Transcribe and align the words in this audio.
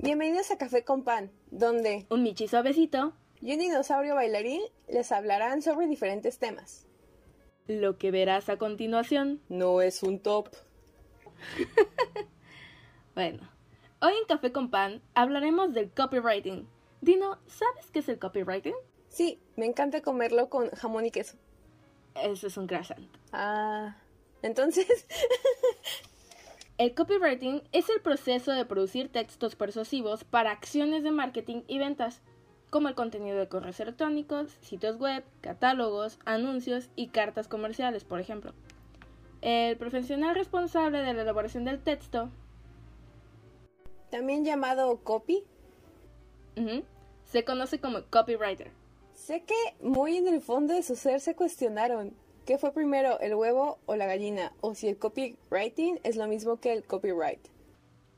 Bienvenidos 0.00 0.52
a 0.52 0.58
Café 0.58 0.84
con 0.84 1.02
Pan, 1.02 1.32
donde 1.50 2.06
un 2.08 2.22
Michi 2.22 2.46
suavecito 2.46 3.14
y 3.40 3.54
un 3.54 3.58
dinosaurio 3.58 4.14
bailarín 4.14 4.62
les 4.86 5.10
hablarán 5.10 5.60
sobre 5.60 5.88
diferentes 5.88 6.38
temas. 6.38 6.86
Lo 7.66 7.98
que 7.98 8.12
verás 8.12 8.48
a 8.48 8.58
continuación 8.58 9.42
no 9.48 9.80
es 9.80 10.04
un 10.04 10.20
top. 10.20 10.50
bueno, 13.16 13.50
hoy 14.00 14.12
en 14.12 14.24
Café 14.28 14.52
con 14.52 14.70
Pan 14.70 15.02
hablaremos 15.14 15.74
del 15.74 15.90
copywriting. 15.90 16.68
Dino, 17.00 17.40
¿sabes 17.48 17.90
qué 17.92 17.98
es 17.98 18.08
el 18.08 18.20
copywriting? 18.20 18.74
Sí, 19.08 19.40
me 19.56 19.66
encanta 19.66 20.00
comerlo 20.00 20.48
con 20.48 20.70
jamón 20.70 21.06
y 21.06 21.10
queso. 21.10 21.36
Eso 22.14 22.46
es 22.46 22.56
un 22.56 22.68
croissant. 22.68 23.04
Ah, 23.32 23.96
entonces... 24.42 24.86
El 26.78 26.94
copywriting 26.94 27.64
es 27.72 27.88
el 27.90 28.00
proceso 28.00 28.52
de 28.52 28.64
producir 28.64 29.10
textos 29.10 29.56
persuasivos 29.56 30.22
para 30.22 30.52
acciones 30.52 31.02
de 31.02 31.10
marketing 31.10 31.62
y 31.66 31.80
ventas, 31.80 32.22
como 32.70 32.86
el 32.86 32.94
contenido 32.94 33.36
de 33.36 33.48
correos 33.48 33.80
electrónicos, 33.80 34.52
sitios 34.60 34.96
web, 34.96 35.24
catálogos, 35.40 36.20
anuncios 36.24 36.88
y 36.94 37.08
cartas 37.08 37.48
comerciales, 37.48 38.04
por 38.04 38.20
ejemplo. 38.20 38.54
El 39.40 39.76
profesional 39.76 40.36
responsable 40.36 40.98
de 40.98 41.14
la 41.14 41.22
elaboración 41.22 41.64
del 41.64 41.82
texto, 41.82 42.30
también 44.12 44.44
llamado 44.44 44.98
copy, 44.98 45.42
se 47.24 47.44
conoce 47.44 47.80
como 47.80 48.04
copywriter. 48.04 48.70
Sé 49.14 49.42
que 49.42 49.54
muy 49.80 50.16
en 50.16 50.28
el 50.28 50.40
fondo 50.40 50.74
de 50.74 50.84
su 50.84 50.94
ser 50.94 51.18
se 51.18 51.34
cuestionaron 51.34 52.14
¿Qué 52.48 52.56
fue 52.56 52.72
primero, 52.72 53.20
el 53.20 53.34
huevo 53.34 53.78
o 53.84 53.94
la 53.94 54.06
gallina? 54.06 54.54
O 54.62 54.74
si 54.74 54.88
el 54.88 54.96
copywriting 54.96 56.00
es 56.02 56.16
lo 56.16 56.26
mismo 56.26 56.58
que 56.58 56.72
el 56.72 56.82
copyright. 56.82 57.46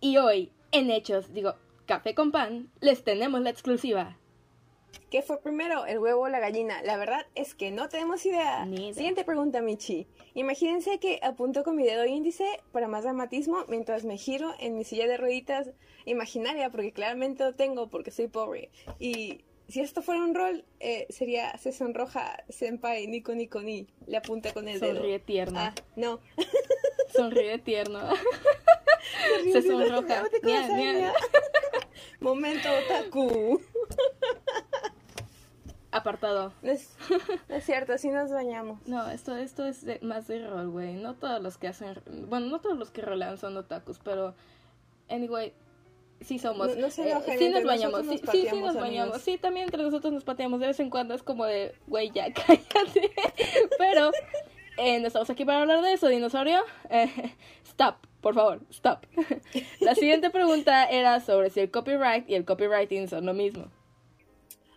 Y 0.01 0.19
hoy, 0.19 0.53
en 0.71 0.93
Hechos, 0.93 1.35
digo, 1.35 1.57
Café 1.85 2.15
con 2.15 2.31
Pan, 2.31 2.71
les 2.79 3.03
tenemos 3.03 3.41
la 3.41 3.51
exclusiva. 3.51 4.19
¿Qué 5.11 5.23
fue 5.23 5.41
primero, 5.41 5.85
el 5.85 5.99
huevo 5.99 6.23
o 6.23 6.29
la 6.29 6.39
gallina? 6.39 6.81
La 6.85 6.97
verdad 6.97 7.27
es 7.35 7.57
que 7.57 7.73
no 7.73 7.89
tenemos 7.89 8.25
idea. 8.25 8.65
Siguiente 8.95 9.25
pregunta, 9.25 9.63
Michi. 9.63 10.07
Imagínense 10.35 11.01
que 11.01 11.19
apunto 11.25 11.65
con 11.65 11.75
mi 11.75 11.83
dedo 11.83 12.07
índice 12.07 12.47
para 12.71 12.87
más 12.87 13.03
dramatismo 13.03 13.65
mientras 13.67 14.05
me 14.05 14.17
giro 14.17 14.55
en 14.61 14.77
mi 14.77 14.85
silla 14.85 15.09
de 15.09 15.17
rueditas 15.17 15.71
imaginaria, 16.05 16.71
porque 16.71 16.93
claramente 16.93 17.43
lo 17.43 17.57
tengo 17.57 17.89
porque 17.89 18.13
soy 18.13 18.29
pobre. 18.29 18.71
Y 19.01 19.41
si 19.71 19.81
esto 19.81 20.03
fuera 20.03 20.23
un 20.23 20.35
rol, 20.35 20.65
eh, 20.81 21.07
sería 21.11 21.57
se 21.59 21.73
sonroja 21.73 22.43
senpai 22.49 23.07
Nico 23.07 23.35
Nico 23.35 23.61
Ni. 23.61 23.87
Le 24.07 24.17
apunta 24.17 24.53
con 24.53 24.69
el 24.69 24.81
dedo. 24.81 24.95
Sonríe 24.95 25.19
tierno. 25.21 25.61
Ah, 25.61 25.75
no. 25.97 26.21
Sonríe 27.15 27.59
tierno. 27.59 28.01
se 29.53 29.63
sonroja. 29.63 30.25
Momento 32.21 32.69
otaku. 32.85 33.61
Apartado. 35.93 36.53
Es, 36.63 36.97
es, 37.49 37.65
cierto, 37.65 37.93
así 37.93 38.11
nos 38.11 38.31
bañamos. 38.31 38.87
No, 38.87 39.09
esto, 39.11 39.37
esto 39.37 39.67
es 39.67 39.85
más 40.03 40.29
de 40.29 40.47
rol, 40.47 40.71
güey. 40.71 40.95
No 40.95 41.15
todos 41.15 41.43
los 41.43 41.59
que 41.59 41.69
hacen. 41.69 42.01
Bueno, 42.29 42.47
no 42.47 42.61
todos 42.61 42.79
los 42.79 42.91
que 42.91 43.03
rolean 43.03 43.39
son 43.39 43.57
otakus, 43.57 43.99
pero. 43.99 44.35
Anyway, 45.09 45.53
sí 46.21 46.39
somos. 46.39 46.77
No, 46.77 46.91
sé, 46.91 47.11
eh, 47.11 47.37
sí 47.39 47.49
nos 47.49 47.65
bañamos, 47.65 48.07
sí, 48.07 48.21
sí, 48.31 48.47
sí, 48.51 48.61
nos 48.61 48.77
bañamos. 48.77 49.21
Sí, 49.23 49.39
también 49.39 49.65
entre 49.65 49.83
nosotros 49.83 50.13
nos 50.13 50.25
pateamos 50.25 50.61
de 50.61 50.69
vez 50.69 50.81
en 50.81 50.91
cuando. 50.91 51.15
Es 51.15 51.23
como 51.23 51.45
de, 51.45 51.75
güey, 51.87 52.11
ya 52.11 52.33
cállate. 52.33 53.13
Pero 53.79 54.11
eh, 54.77 54.99
no 54.99 55.07
estamos 55.07 55.29
aquí 55.31 55.45
para 55.45 55.61
hablar 55.61 55.83
de 55.83 55.93
eso, 55.93 56.09
dinosaurio. 56.09 56.63
Eh, 56.89 57.35
stop, 57.65 57.97
por 58.21 58.35
favor, 58.35 58.61
stop. 58.71 59.05
La 59.81 59.95
siguiente 59.95 60.31
pregunta 60.31 60.85
era 60.85 61.21
sobre 61.21 61.51
si 61.51 61.61
el 61.61 61.71
copyright 61.71 62.29
y 62.29 62.35
el 62.35 62.45
copywriting 62.45 63.09
son 63.09 63.27
lo 63.27 63.35
mismo. 63.35 63.71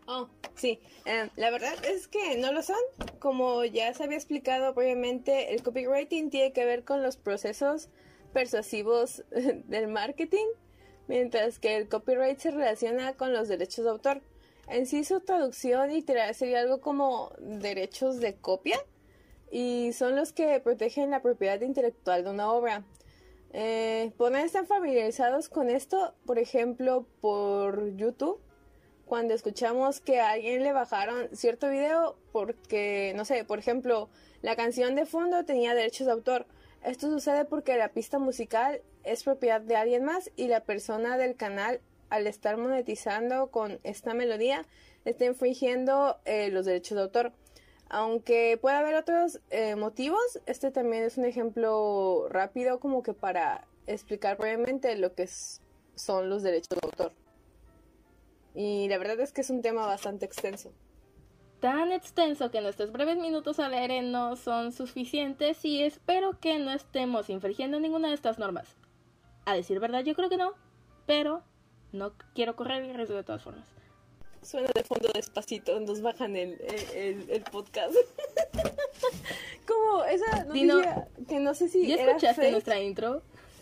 Oh, 0.06 0.28
sí. 0.56 0.82
Eh, 1.06 1.30
la 1.38 1.50
verdad 1.52 1.74
es 1.86 2.08
que 2.08 2.38
no 2.38 2.52
lo 2.52 2.62
son. 2.62 2.78
Como 3.20 3.64
ya 3.64 3.94
se 3.94 4.04
había 4.04 4.18
explicado 4.18 4.74
previamente, 4.74 5.54
el 5.54 5.64
copywriting 5.64 6.30
tiene 6.30 6.52
que 6.52 6.66
ver 6.66 6.84
con 6.84 7.02
los 7.02 7.18
procesos 7.18 7.90
persuasivos 8.34 9.24
del 9.32 9.88
marketing 9.88 10.48
mientras 11.08 11.60
que 11.60 11.78
el 11.78 11.88
copyright 11.88 12.40
se 12.40 12.52
relaciona 12.52 13.14
con 13.14 13.34
los 13.34 13.48
derechos 13.48 13.86
de 13.86 13.92
autor. 13.92 14.22
En 14.68 14.86
sí 14.86 15.04
su 15.04 15.20
traducción 15.20 15.90
literal 15.90 16.34
sería 16.34 16.62
algo 16.62 16.80
como 16.80 17.32
derechos 17.40 18.20
de 18.20 18.36
copia 18.36 18.80
y 19.52 19.92
son 19.94 20.16
los 20.16 20.34
que 20.34 20.60
protegen 20.60 21.12
la 21.12 21.22
propiedad 21.22 21.62
intelectual 21.62 22.24
de 22.24 22.30
una 22.32 22.52
obra. 22.52 22.84
Eh, 23.52 24.12
estar 24.44 24.66
familiarizados 24.66 25.48
con 25.48 25.70
esto, 25.70 26.16
por 26.26 26.40
ejemplo, 26.40 27.06
por 27.22 27.96
YouTube, 27.96 28.40
cuando 29.06 29.36
escuchamos 29.36 30.00
que 30.00 30.20
a 30.20 30.32
alguien 30.32 30.64
le 30.64 30.74
bajaron 30.74 31.30
cierto 31.34 31.70
video 31.70 32.16
porque, 32.32 33.14
no 33.16 33.26
sé, 33.26 33.46
por 33.46 33.60
ejemplo, 33.60 34.10
la 34.42 34.56
canción 34.56 34.96
de 34.96 35.06
fondo 35.06 35.46
tenía 35.46 35.76
derechos 35.76 36.08
de 36.08 36.14
autor. 36.14 36.48
Esto 36.84 37.12
sucede 37.12 37.46
porque 37.46 37.78
la 37.78 37.90
pista 37.90 38.18
musical 38.18 38.82
es 39.04 39.24
propiedad 39.24 39.62
de 39.62 39.76
alguien 39.76 40.04
más 40.04 40.32
y 40.36 40.48
la 40.48 40.62
persona 40.62 41.18
del 41.18 41.36
canal 41.36 41.82
al 42.10 42.28
estar 42.28 42.58
monetizando 42.58 43.48
con 43.48 43.80
esta 43.84 44.14
melodía 44.14 44.66
está 45.06 45.26
infringiendo 45.26 46.18
eh, 46.26 46.50
los 46.50 46.66
derechos 46.66 46.96
de 46.96 47.02
autor. 47.04 47.32
Aunque 47.90 48.58
pueda 48.62 48.80
haber 48.80 48.96
otros 48.96 49.40
eh, 49.50 49.76
motivos, 49.76 50.40
este 50.46 50.72
también 50.72 51.04
es 51.04 51.18
un 51.18 51.26
ejemplo 51.26 52.28
rápido 52.30 52.80
como 52.80 53.04
que 53.04 53.14
para 53.14 53.68
explicar 53.88 54.38
brevemente 54.38 54.96
lo 54.96 55.14
que 55.14 55.28
son 55.96 56.30
los 56.30 56.44
derechos 56.44 56.70
de 56.70 56.80
autor. 56.84 57.12
Y 58.56 58.88
la 58.90 58.98
verdad 58.98 59.20
es 59.20 59.32
que 59.32 59.42
es 59.42 59.50
un 59.50 59.62
tema 59.62 59.86
bastante 59.86 60.26
extenso 60.26 60.72
tan 61.64 61.94
extenso 61.94 62.52
que 62.52 62.60
nuestros 62.60 62.92
breves 62.92 63.16
minutos 63.16 63.58
al 63.58 63.74
aire 63.74 64.02
no 64.02 64.36
son 64.36 64.74
suficientes 64.74 65.64
y 65.64 65.82
espero 65.82 66.38
que 66.38 66.60
no 66.60 66.74
estemos 66.74 67.30
infringiendo 67.30 67.80
ninguna 67.80 68.10
de 68.10 68.16
estas 68.16 68.38
normas. 68.38 68.76
A 69.46 69.56
decir 69.56 69.80
verdad, 69.80 70.04
yo 70.04 70.16
creo 70.16 70.30
que 70.30 70.38
no, 70.38 70.54
pero 71.06 71.44
no 71.92 72.14
quiero 72.34 72.56
correr 72.56 72.84
el 72.84 72.96
riesgo 72.96 73.16
de 73.16 73.24
todas 73.24 73.42
formas. 73.42 73.68
Suena 74.42 74.70
de 74.74 74.84
fondo 74.84 75.10
despacito, 75.14 75.80
nos 75.80 76.02
bajan 76.02 76.36
el, 76.36 76.60
el, 76.94 77.44
podcast. 77.44 77.94
Como 79.68 80.04
esa 80.04 80.44
noticia 80.46 81.08
que 81.28 81.40
no 81.40 81.54
sé 81.54 81.70
si. 81.70 81.88
¿Ya 81.88 81.96
escuchaste 81.96 82.52
nuestra 82.52 82.80
intro? 82.82 83.22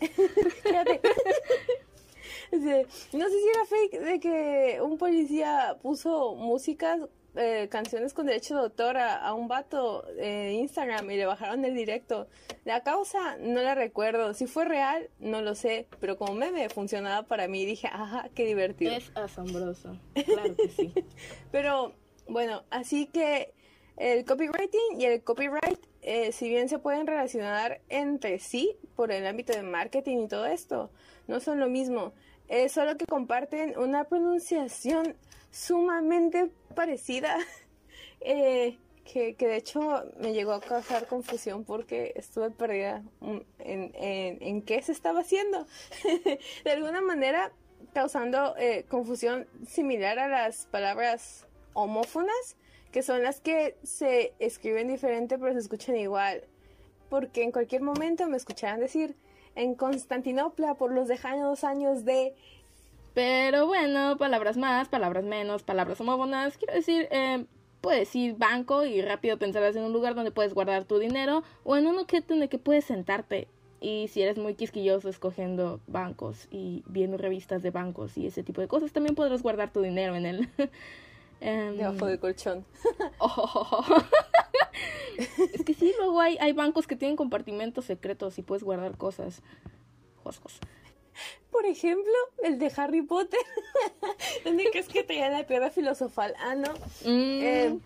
no 2.52 3.28
sé 3.28 3.40
si 3.40 3.48
era 3.48 3.64
fake 3.66 4.00
de 4.00 4.20
que 4.20 4.80
un 4.82 4.98
policía 4.98 5.78
puso 5.80 6.34
músicas 6.34 7.00
eh, 7.34 7.68
canciones 7.70 8.12
con 8.12 8.26
derecho 8.26 8.54
de 8.54 8.60
autor 8.60 8.98
a, 8.98 9.32
un 9.32 9.48
vato 9.48 10.04
en 10.18 10.52
Instagram 10.52 11.10
y 11.10 11.16
le 11.16 11.26
bajaron 11.26 11.64
el 11.64 11.74
directo. 11.74 12.28
La 12.64 12.82
causa 12.82 13.36
no 13.38 13.62
la 13.62 13.74
recuerdo. 13.74 14.34
Si 14.34 14.46
fue 14.46 14.64
real, 14.66 15.08
no 15.18 15.40
lo 15.40 15.54
sé. 15.54 15.88
Pero 15.98 16.18
como 16.18 16.34
meme 16.34 16.68
funcionaba 16.68 17.26
para 17.26 17.48
mí, 17.48 17.64
dije, 17.64 17.88
ajá, 17.88 18.28
qué 18.34 18.44
divertido. 18.44 18.92
Es 18.92 19.10
asombroso. 19.14 19.98
Claro 20.14 20.54
que 20.56 20.68
sí. 20.68 20.92
pero 21.50 21.94
bueno, 22.28 22.64
así 22.70 23.06
que 23.06 23.54
el 23.96 24.24
copywriting 24.24 25.00
y 25.00 25.04
el 25.04 25.22
copyright, 25.22 25.78
eh, 26.02 26.32
si 26.32 26.48
bien 26.48 26.68
se 26.68 26.78
pueden 26.78 27.06
relacionar 27.06 27.80
entre 27.88 28.38
sí 28.38 28.76
por 28.96 29.10
el 29.10 29.26
ámbito 29.26 29.52
de 29.52 29.62
marketing 29.62 30.24
y 30.24 30.28
todo 30.28 30.46
esto, 30.46 30.90
no 31.28 31.40
son 31.40 31.60
lo 31.60 31.68
mismo. 31.68 32.12
Es 32.48 32.72
solo 32.72 32.96
que 32.96 33.06
comparten 33.06 33.78
una 33.78 34.04
pronunciación 34.04 35.16
sumamente 35.52 36.50
parecida, 36.74 37.38
eh, 38.20 38.78
que, 39.04 39.36
de 39.38 39.56
hecho 39.56 40.04
me 40.18 40.32
llegó 40.32 40.52
a 40.52 40.60
causar 40.60 41.06
confusión 41.06 41.64
porque 41.64 42.12
estuve 42.16 42.50
perdida 42.50 43.04
en, 43.58 43.92
en, 44.00 44.62
qué 44.62 44.82
se 44.82 44.92
estaba 44.92 45.20
haciendo. 45.20 45.66
de 46.64 46.70
alguna 46.70 47.00
manera 47.00 47.52
causando 47.92 48.56
eh, 48.56 48.86
confusión 48.88 49.46
similar 49.66 50.18
a 50.18 50.28
las 50.28 50.66
palabras 50.66 51.46
homófonas, 51.74 52.56
que 52.90 53.02
son 53.02 53.22
las 53.22 53.40
que 53.40 53.76
se 53.82 54.34
escriben 54.38 54.88
diferente 54.88 55.38
pero 55.38 55.52
se 55.52 55.58
escuchan 55.58 55.96
igual. 55.96 56.44
Porque 57.10 57.42
en 57.42 57.52
cualquier 57.52 57.82
momento 57.82 58.26
me 58.28 58.38
escucharán 58.38 58.80
decir 58.80 59.16
en 59.54 59.74
Constantinopla 59.74 60.76
por 60.76 60.92
los 60.92 61.08
lejanos 61.08 61.64
años 61.64 62.06
de 62.06 62.34
pero 63.14 63.66
bueno, 63.66 64.16
palabras 64.16 64.56
más, 64.56 64.88
palabras 64.88 65.24
menos, 65.24 65.62
palabras 65.62 66.00
homófonas. 66.00 66.56
Quiero 66.56 66.74
decir, 66.74 67.08
eh, 67.10 67.44
puedes 67.80 68.14
ir 68.16 68.36
banco 68.36 68.84
y 68.84 69.02
rápido 69.02 69.38
pensarás 69.38 69.76
en 69.76 69.84
un 69.84 69.92
lugar 69.92 70.14
donde 70.14 70.30
puedes 70.30 70.54
guardar 70.54 70.84
tu 70.84 70.98
dinero 70.98 71.42
o 71.64 71.76
en 71.76 71.86
un 71.86 71.98
objeto 71.98 72.32
en 72.32 72.42
el 72.42 72.48
que 72.48 72.58
puedes 72.58 72.84
sentarte. 72.84 73.48
Y 73.80 74.08
si 74.08 74.22
eres 74.22 74.38
muy 74.38 74.54
quisquilloso 74.54 75.08
escogiendo 75.08 75.80
bancos 75.88 76.46
y 76.52 76.84
viendo 76.86 77.18
revistas 77.18 77.62
de 77.62 77.70
bancos 77.70 78.16
y 78.16 78.28
ese 78.28 78.44
tipo 78.44 78.60
de 78.60 78.68
cosas, 78.68 78.92
también 78.92 79.16
podrás 79.16 79.42
guardar 79.42 79.72
tu 79.72 79.82
dinero 79.82 80.14
en 80.14 80.24
él. 80.24 80.48
um, 81.40 81.40
Debajo 81.76 82.06
del 82.06 82.20
colchón. 82.20 82.64
es 85.52 85.64
que 85.64 85.74
sí, 85.74 85.92
luego 85.98 86.20
hay, 86.20 86.38
hay 86.40 86.52
bancos 86.52 86.86
que 86.86 86.94
tienen 86.94 87.16
compartimentos 87.16 87.86
secretos 87.86 88.38
y 88.38 88.42
puedes 88.42 88.62
guardar 88.62 88.96
cosas. 88.96 89.42
Joscos. 90.22 90.60
Por 91.50 91.66
ejemplo, 91.66 92.12
el 92.42 92.58
de 92.58 92.72
Harry 92.76 93.02
Potter. 93.02 93.40
¿Dónde 94.44 94.68
crees 94.70 94.88
que 94.88 95.04
traía 95.04 95.28
la 95.28 95.46
piedra 95.46 95.70
filosofal? 95.70 96.34
Ah, 96.38 96.54
no. 96.54 96.72
Eh, 97.04 97.78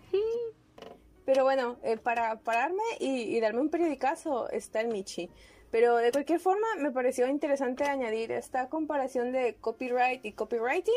pero 1.25 1.43
bueno, 1.43 1.75
eh, 1.83 1.97
para 1.97 2.39
pararme 2.39 2.83
y, 2.99 3.37
darme 3.41 3.59
un 3.59 3.69
periodicazo 3.69 4.49
está 4.49 4.79
el 4.79 4.87
Michi. 4.87 5.29
Pero 5.71 5.97
de 5.97 6.11
cualquier 6.11 6.39
forma, 6.39 6.65
me 6.77 6.91
pareció 6.91 7.27
interesante 7.27 7.83
añadir 7.83 8.31
esta 8.31 8.69
comparación 8.69 9.33
de 9.33 9.55
copyright 9.55 10.23
y 10.23 10.31
copywriting. 10.31 10.93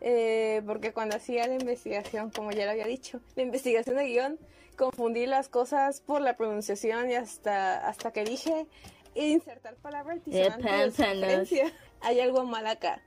Eh, 0.00 0.62
porque 0.64 0.94
cuando 0.94 1.16
hacía 1.16 1.46
la 1.46 1.56
investigación, 1.56 2.30
como 2.30 2.52
ya 2.52 2.64
lo 2.64 2.70
había 2.70 2.86
dicho, 2.86 3.20
la 3.36 3.42
investigación 3.42 3.96
de 3.96 4.06
guion, 4.06 4.38
confundí 4.76 5.26
las 5.26 5.50
cosas 5.50 6.00
por 6.00 6.22
la 6.22 6.38
pronunciación 6.38 7.10
y 7.10 7.14
hasta, 7.14 7.86
hasta 7.86 8.12
que 8.12 8.24
dije 8.24 8.66
insertar 9.14 9.76
palabras 9.76 10.24
diferentes. 10.24 11.50
Hay 12.00 12.20
algo 12.20 12.44
mal 12.44 12.66
acá. 12.66 13.02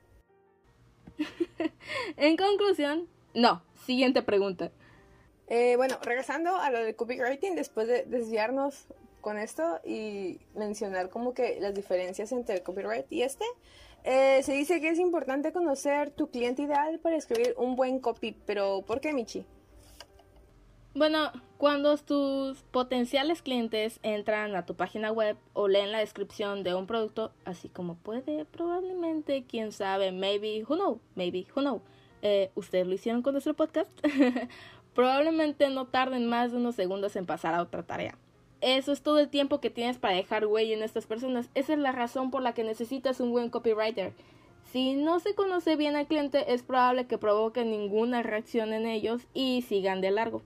en 2.16 2.36
conclusión, 2.36 3.08
no. 3.34 3.62
Siguiente 3.84 4.22
pregunta. 4.22 4.72
Eh, 5.46 5.76
bueno, 5.76 5.98
regresando 6.02 6.56
a 6.56 6.70
lo 6.70 6.82
del 6.82 6.96
copywriting, 6.96 7.54
después 7.54 7.86
de 7.86 8.04
desviarnos 8.04 8.86
con 9.20 9.38
esto 9.38 9.80
y 9.84 10.40
mencionar 10.54 11.10
como 11.10 11.34
que 11.34 11.58
las 11.60 11.74
diferencias 11.74 12.32
entre 12.32 12.56
el 12.56 12.62
copyright 12.62 13.06
y 13.10 13.22
este, 13.22 13.44
eh, 14.04 14.42
se 14.42 14.52
dice 14.52 14.80
que 14.80 14.90
es 14.90 14.98
importante 14.98 15.52
conocer 15.52 16.10
tu 16.10 16.30
cliente 16.30 16.62
ideal 16.62 16.98
para 16.98 17.16
escribir 17.16 17.54
un 17.56 17.74
buen 17.74 18.00
copy, 18.00 18.36
pero 18.44 18.82
¿por 18.82 19.00
qué, 19.00 19.12
Michi? 19.14 19.46
Bueno, 20.96 21.32
cuando 21.58 21.96
tus 21.96 22.62
potenciales 22.70 23.42
clientes 23.42 23.98
entran 24.04 24.54
a 24.54 24.64
tu 24.64 24.76
página 24.76 25.10
web 25.10 25.36
o 25.52 25.66
leen 25.66 25.90
la 25.90 25.98
descripción 25.98 26.62
de 26.62 26.76
un 26.76 26.86
producto, 26.86 27.32
así 27.44 27.68
como 27.68 27.96
puede, 27.96 28.44
probablemente, 28.44 29.44
quién 29.44 29.72
sabe, 29.72 30.12
maybe, 30.12 30.62
who 30.62 30.76
know, 30.76 31.00
maybe, 31.16 31.48
who 31.52 31.62
know, 31.62 31.82
eh, 32.22 32.52
ustedes 32.54 32.86
lo 32.86 32.94
hicieron 32.94 33.22
con 33.22 33.32
nuestro 33.32 33.54
podcast, 33.54 33.90
probablemente 34.94 35.68
no 35.68 35.86
tarden 35.88 36.28
más 36.28 36.52
de 36.52 36.58
unos 36.58 36.76
segundos 36.76 37.16
en 37.16 37.26
pasar 37.26 37.54
a 37.54 37.62
otra 37.62 37.82
tarea. 37.82 38.16
Eso 38.60 38.92
es 38.92 39.02
todo 39.02 39.18
el 39.18 39.28
tiempo 39.28 39.60
que 39.60 39.70
tienes 39.70 39.98
para 39.98 40.14
dejar 40.14 40.46
huella 40.46 40.74
en 40.76 40.82
estas 40.84 41.06
personas. 41.06 41.50
Esa 41.56 41.72
es 41.72 41.78
la 41.80 41.90
razón 41.90 42.30
por 42.30 42.40
la 42.40 42.54
que 42.54 42.62
necesitas 42.62 43.18
un 43.18 43.32
buen 43.32 43.50
copywriter. 43.50 44.12
Si 44.70 44.94
no 44.94 45.18
se 45.18 45.34
conoce 45.34 45.74
bien 45.74 45.96
al 45.96 46.06
cliente, 46.06 46.54
es 46.54 46.62
probable 46.62 47.08
que 47.08 47.18
provoque 47.18 47.64
ninguna 47.64 48.22
reacción 48.22 48.72
en 48.72 48.86
ellos 48.86 49.22
y 49.34 49.62
sigan 49.62 50.00
de 50.00 50.12
largo. 50.12 50.42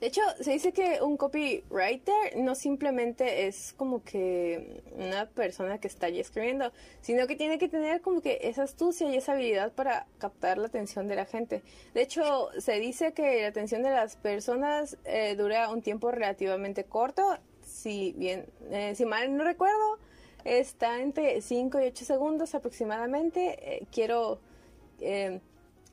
De 0.00 0.06
hecho, 0.06 0.20
se 0.40 0.52
dice 0.52 0.72
que 0.72 1.02
un 1.02 1.16
copywriter 1.16 2.36
no 2.36 2.54
simplemente 2.54 3.48
es 3.48 3.72
como 3.72 4.04
que 4.04 4.82
una 4.92 5.26
persona 5.26 5.78
que 5.78 5.88
está 5.88 6.06
allí 6.06 6.20
escribiendo, 6.20 6.72
sino 7.00 7.26
que 7.26 7.34
tiene 7.34 7.58
que 7.58 7.68
tener 7.68 8.00
como 8.00 8.20
que 8.20 8.38
esa 8.42 8.62
astucia 8.62 9.10
y 9.10 9.16
esa 9.16 9.32
habilidad 9.32 9.72
para 9.72 10.06
captar 10.18 10.58
la 10.58 10.68
atención 10.68 11.08
de 11.08 11.16
la 11.16 11.24
gente. 11.24 11.62
De 11.94 12.02
hecho, 12.02 12.48
se 12.58 12.78
dice 12.78 13.12
que 13.12 13.42
la 13.42 13.48
atención 13.48 13.82
de 13.82 13.90
las 13.90 14.14
personas 14.14 14.96
eh, 15.04 15.34
dura 15.34 15.68
un 15.68 15.82
tiempo 15.82 16.12
relativamente 16.12 16.84
corto, 16.84 17.36
si 17.62 18.14
bien, 18.16 18.46
eh, 18.70 18.94
si 18.94 19.04
mal 19.04 19.36
no 19.36 19.42
recuerdo, 19.42 19.98
está 20.44 21.00
entre 21.00 21.40
5 21.40 21.80
y 21.80 21.86
8 21.86 22.04
segundos 22.04 22.54
aproximadamente. 22.54 23.78
Eh, 23.78 23.86
quiero 23.90 24.40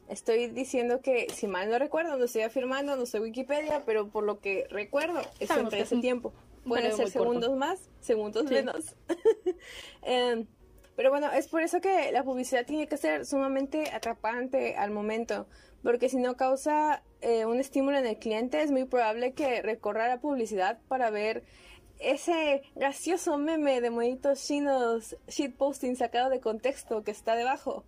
Estoy 0.08 0.48
diciendo 0.48 1.02
que, 1.02 1.28
si 1.34 1.48
mal 1.48 1.70
no 1.70 1.80
recuerdo, 1.80 2.16
no 2.18 2.26
estoy 2.26 2.44
afirmando, 2.44 2.96
no 2.96 3.06
soy 3.06 3.22
Wikipedia, 3.22 3.84
pero 3.86 4.08
por 4.10 4.24
lo 4.24 4.40
que 4.40 4.68
recuerdo, 4.70 5.22
es 5.40 5.50
entre 5.50 5.82
ese 5.82 5.98
tiempo. 5.98 6.32
Pueden 6.64 6.96
ser 6.96 7.10
segundos 7.10 7.56
más, 7.56 7.90
segundos 8.02 8.46
menos. 8.46 8.96
Em, 10.04 10.46
pero 10.96 11.10
bueno, 11.10 11.32
es 11.32 11.48
por 11.48 11.62
eso 11.62 11.82
que 11.82 12.12
la 12.12 12.24
publicidad 12.24 12.66
tiene 12.66 12.88
que 12.88 12.98
ser 12.98 13.26
sumamente 13.26 13.90
atrapante 13.92 14.76
al 14.76 14.92
momento, 14.92 15.48
porque 15.84 16.10
si 16.10 16.18
no 16.18 16.36
causa 16.38 17.04
eh, 17.22 17.46
un 17.46 17.60
estímulo 17.60 17.98
en 17.98 18.06
el 18.06 18.18
cliente, 18.18 18.62
es 18.62 18.72
muy 18.72 18.86
probable 18.86 19.34
que 19.34 19.62
recorra 19.62 20.08
la 20.08 20.20
publicidad 20.20 20.80
para 20.88 21.10
ver 21.10 21.44
ese 22.00 22.62
gracioso 22.76 23.38
meme 23.38 23.82
de 23.82 23.90
monitos 23.90 24.46
chinos 24.46 25.16
shitposting 25.28 25.96
sacado 25.96 26.30
de 26.30 26.40
contexto 26.40 27.04
que 27.04 27.12
está 27.12 27.36
debajo 27.36 27.84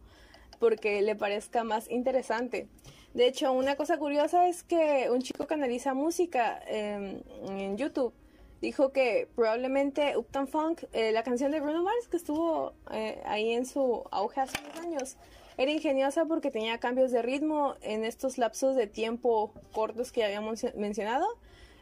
porque 0.59 1.01
le 1.01 1.15
parezca 1.15 1.63
más 1.63 1.89
interesante. 1.89 2.68
De 3.13 3.25
hecho, 3.27 3.51
una 3.51 3.75
cosa 3.75 3.98
curiosa 3.98 4.48
es 4.48 4.63
que 4.63 5.09
un 5.12 5.21
chico 5.21 5.48
que 5.48 5.54
analiza 5.54 5.94
música 5.94 6.59
em, 6.68 7.21
en 7.48 7.77
YouTube 7.77 8.13
dijo 8.62 8.92
que 8.92 9.27
probablemente 9.36 10.18
Uptown 10.18 10.48
Funk, 10.48 10.83
eh, 10.94 11.12
la 11.12 11.24
canción 11.24 11.51
de 11.51 11.59
Bruno 11.59 11.83
Mars 11.83 12.07
que 12.09 12.18
estuvo 12.18 12.74
eh, 12.92 13.21
ahí 13.25 13.51
en 13.51 13.65
su 13.65 14.04
auge 14.12 14.42
hace 14.42 14.57
unos 14.63 14.80
años, 14.80 15.18
era 15.57 15.71
ingeniosa 15.71 16.25
porque 16.25 16.51
tenía 16.51 16.80
cambios 16.80 17.12
de 17.12 17.21
ritmo 17.21 17.75
en 17.81 18.03
estos 18.03 18.38
lapsos 18.38 18.75
de 18.75 18.88
tiempo 18.88 19.51
cortos 19.74 20.12
que 20.12 20.24
habíamos 20.24 20.63
mencionado 20.75 21.25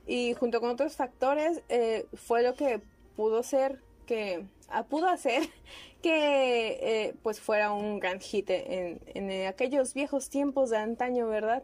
y 0.07 0.33
junto 0.33 0.61
con 0.61 0.69
otros 0.69 0.95
factores 0.95 1.61
eh, 1.69 2.05
fue 2.13 2.43
lo 2.43 2.55
que 2.55 2.81
pudo 3.15 3.43
ser 3.43 3.81
que 4.05 4.45
ah, 4.69 4.83
pudo 4.83 5.07
hacer 5.07 5.43
que 6.01 6.79
eh, 6.81 7.15
pues 7.23 7.39
fuera 7.39 7.73
un 7.73 7.99
gran 7.99 8.19
hit 8.19 8.49
en, 8.49 8.99
en, 9.07 9.47
aquellos 9.47 9.93
viejos 9.93 10.29
tiempos 10.29 10.69
de 10.69 10.77
antaño, 10.77 11.27
¿verdad? 11.27 11.63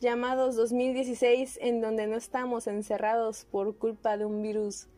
Llamados 0.00 0.56
2016, 0.56 1.58
en 1.62 1.80
donde 1.80 2.06
no 2.06 2.16
estamos 2.16 2.66
encerrados 2.66 3.46
por 3.50 3.76
culpa 3.76 4.16
de 4.16 4.26
un 4.26 4.42
virus. 4.42 4.88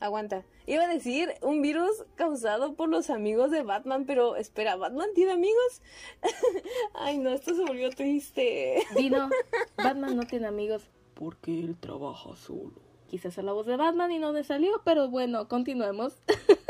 Aguanta. 0.00 0.44
Iba 0.66 0.84
a 0.84 0.88
decir 0.88 1.34
un 1.42 1.60
virus 1.60 2.04
causado 2.14 2.74
por 2.74 2.88
los 2.88 3.10
amigos 3.10 3.50
de 3.50 3.62
Batman, 3.62 4.04
pero 4.06 4.36
espera, 4.36 4.76
¿Batman 4.76 5.08
tiene 5.14 5.32
amigos? 5.32 5.82
Ay, 6.94 7.18
no, 7.18 7.30
esto 7.30 7.54
se 7.54 7.64
volvió 7.64 7.90
triste. 7.90 8.84
Dino, 8.96 9.28
Batman 9.76 10.16
no 10.16 10.22
tiene 10.22 10.46
amigos 10.46 10.88
porque 11.18 11.58
él 11.58 11.76
trabaja 11.78 12.36
solo. 12.36 12.87
Quise 13.08 13.28
hacer 13.28 13.44
la 13.44 13.52
voz 13.52 13.66
de 13.66 13.76
Batman 13.76 14.12
y 14.12 14.18
no 14.18 14.32
me 14.32 14.44
salió, 14.44 14.82
pero 14.84 15.08
bueno, 15.08 15.48
continuemos. 15.48 16.14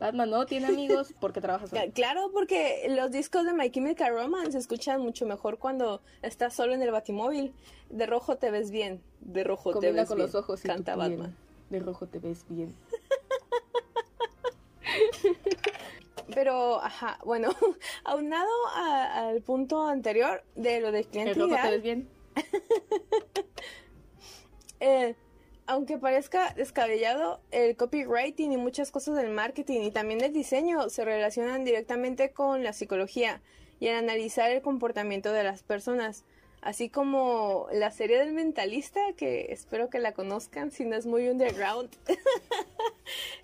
Batman 0.00 0.30
no 0.30 0.44
tiene 0.46 0.66
amigos 0.66 1.14
porque 1.20 1.40
trabaja 1.40 1.68
solo. 1.68 1.80
Claro, 1.94 2.30
porque 2.32 2.86
los 2.88 3.10
discos 3.10 3.46
de 3.46 3.52
My 3.52 3.70
Chemical 3.70 4.12
Romance 4.12 4.52
se 4.52 4.58
escuchan 4.58 5.00
mucho 5.00 5.26
mejor 5.26 5.58
cuando 5.58 6.02
estás 6.22 6.54
solo 6.54 6.74
en 6.74 6.82
el 6.82 6.90
batimóvil. 6.90 7.54
De 7.88 8.06
rojo 8.06 8.36
te 8.36 8.50
ves 8.50 8.70
bien, 8.70 9.00
de 9.20 9.44
rojo 9.44 9.78
te 9.78 9.92
ves 9.92 10.08
con 10.08 10.18
los 10.18 10.34
ojos 10.34 10.60
Canta 10.62 10.96
Batman. 10.96 11.36
De 11.70 11.78
rojo 11.78 12.06
te 12.06 12.18
ves 12.18 12.44
bien. 12.48 12.74
Pero, 16.34 16.82
ajá, 16.82 17.18
bueno, 17.24 17.54
aunado 18.04 18.50
al 18.74 19.40
punto 19.42 19.86
anterior 19.86 20.42
de 20.56 20.80
lo 20.80 20.90
de 20.90 21.04
cliente 21.04 21.34
¿De 21.34 21.40
rojo 21.40 21.54
te 21.54 21.70
ves 21.70 21.82
bien? 21.82 22.08
Eh, 24.84 25.14
aunque 25.66 25.96
parezca 25.96 26.52
descabellado, 26.52 27.40
el 27.50 27.74
copywriting 27.74 28.52
y 28.52 28.58
muchas 28.58 28.90
cosas 28.90 29.16
del 29.16 29.30
marketing 29.30 29.80
y 29.80 29.90
también 29.90 30.20
el 30.20 30.34
diseño 30.34 30.90
se 30.90 31.06
relacionan 31.06 31.64
directamente 31.64 32.32
con 32.32 32.62
la 32.62 32.74
psicología 32.74 33.40
y 33.80 33.86
el 33.86 33.96
analizar 33.96 34.50
el 34.50 34.60
comportamiento 34.60 35.32
de 35.32 35.42
las 35.42 35.62
personas, 35.62 36.24
así 36.60 36.90
como 36.90 37.66
la 37.72 37.90
serie 37.90 38.18
del 38.18 38.34
mentalista, 38.34 39.00
que 39.16 39.46
espero 39.52 39.88
que 39.88 40.00
la 40.00 40.12
conozcan 40.12 40.70
si 40.70 40.84
no 40.84 40.96
es 40.96 41.06
muy 41.06 41.28
underground. 41.28 41.90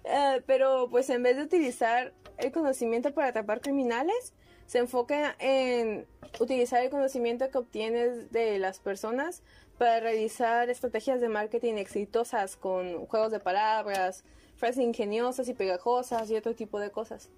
Eh, 0.04 0.42
pero 0.46 0.88
pues 0.90 1.10
en 1.10 1.22
vez 1.22 1.36
de 1.36 1.42
utilizar 1.42 2.14
el 2.38 2.50
conocimiento 2.50 3.12
para 3.12 3.28
atrapar 3.28 3.60
criminales, 3.60 4.32
se 4.66 4.78
enfoca 4.78 5.36
en 5.38 6.06
utilizar 6.38 6.82
el 6.82 6.88
conocimiento 6.88 7.50
que 7.50 7.58
obtienes 7.58 8.32
de 8.32 8.58
las 8.58 8.78
personas 8.78 9.42
para 9.80 9.98
realizar 9.98 10.68
estrategias 10.68 11.22
de 11.22 11.30
marketing 11.30 11.76
exitosas 11.76 12.54
con 12.54 13.06
juegos 13.06 13.32
de 13.32 13.40
palabras, 13.40 14.24
frases 14.56 14.84
ingeniosas 14.84 15.48
y 15.48 15.54
pegajosas 15.54 16.30
y 16.30 16.36
otro 16.36 16.54
tipo 16.54 16.78
de 16.78 16.90
cosas. 16.90 17.30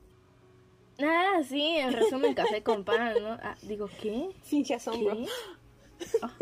Ah, 1.00 1.40
sí, 1.49 1.76
en 1.76 1.92
resumen, 1.92 2.34
café 2.34 2.64
con 2.64 2.82
pan, 2.82 3.14
¿no? 3.22 3.38
Ah, 3.40 3.54
digo, 3.62 3.88
¿qué? 4.00 4.30
Finge 4.42 4.75
asombro. 4.75 5.18
Ah. 6.20 6.32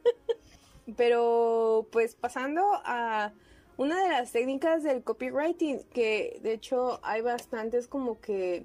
Pero, 0.96 1.86
pues 1.92 2.14
pasando 2.14 2.62
a 2.86 3.34
una 3.76 4.02
de 4.04 4.08
las 4.08 4.32
técnicas 4.32 4.82
del 4.82 5.04
copywriting, 5.04 5.82
que 5.92 6.40
de 6.42 6.54
hecho 6.54 6.98
hay 7.02 7.20
bastantes 7.20 7.88
como 7.88 8.18
que 8.22 8.64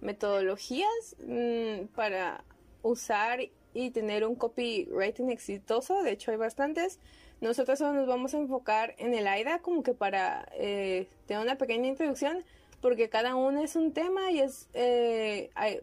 metodologías 0.00 1.16
mm, 1.26 1.86
para 1.86 2.44
usar 2.82 3.40
y 3.74 3.90
tener 3.90 4.26
un 4.26 4.34
copywriting 4.34 5.30
exitoso. 5.30 6.02
De 6.02 6.12
hecho, 6.12 6.30
hay 6.30 6.36
bastantes. 6.36 6.98
Nosotros 7.40 7.78
solo 7.78 7.94
nos 7.94 8.06
vamos 8.06 8.34
a 8.34 8.38
enfocar 8.38 8.94
en 8.98 9.14
el 9.14 9.26
AIDA 9.26 9.60
como 9.60 9.82
que 9.82 9.94
para 9.94 10.48
eh, 10.52 11.08
tener 11.26 11.42
una 11.42 11.56
pequeña 11.56 11.88
introducción, 11.88 12.44
porque 12.80 13.08
cada 13.08 13.34
uno 13.34 13.62
es 13.62 13.76
un 13.76 13.92
tema 13.92 14.30
y 14.30 14.40
es 14.40 14.68
eh, 14.74 15.50
hay, 15.54 15.80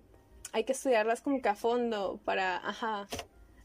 hay, 0.52 0.64
que 0.64 0.74
estudiarlas 0.74 1.22
como 1.22 1.42
que 1.42 1.50
a 1.50 1.56
fondo 1.56 2.20
para, 2.26 2.58
ajá, 2.58 3.08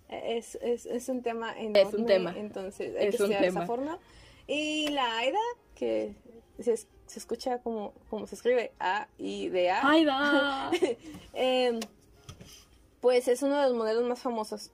es, 0.08 0.56
es, 0.62 0.86
es 0.86 1.08
un 1.08 1.22
tema 1.22 1.52
enorme. 1.58 1.82
Es 1.82 1.94
un 1.94 2.06
tema. 2.06 2.34
Entonces, 2.36 2.94
hay 2.96 3.10
que 3.10 3.16
estudiar 3.16 3.44
esa 3.44 3.66
forma. 3.66 3.98
Y 4.46 4.88
la 4.88 5.18
AIDA, 5.18 5.38
que 5.74 6.14
se, 6.60 6.76
se 6.76 7.18
escucha 7.18 7.58
como, 7.58 7.92
como 8.08 8.26
se 8.26 8.34
escribe, 8.34 8.72
A 8.80 9.06
y 9.18 9.48
de 9.48 9.70
A. 9.70 9.90
¡Aida! 9.90 10.70
Em, 11.34 11.78
pues 13.02 13.28
es 13.28 13.42
uno 13.42 13.58
de 13.60 13.64
los 13.68 13.74
modelos 13.76 14.04
más 14.04 14.20
famosos. 14.20 14.70